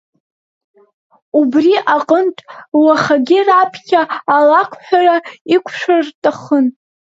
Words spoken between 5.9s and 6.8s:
рҭахын.